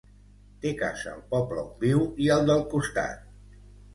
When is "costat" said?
2.75-3.31